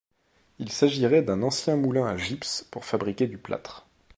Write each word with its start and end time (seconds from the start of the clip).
Il 0.57 0.71
s'agirait 0.71 1.21
d'un 1.21 1.43
ancien 1.43 1.75
moulin 1.75 2.07
à 2.07 2.17
gypse 2.17 2.67
pour 2.71 2.85
fabriquer 2.85 3.27
du 3.27 3.37
plâtre. 3.37 3.85